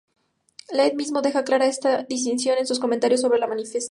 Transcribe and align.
Land 0.71 0.95
mismo 0.95 1.21
deja 1.21 1.43
clara 1.43 1.67
esta 1.67 2.01
distinción 2.01 2.57
en 2.57 2.65
su 2.65 2.79
comentario 2.79 3.19
sobre 3.19 3.37
el 3.37 3.47
manifiesto. 3.47 3.89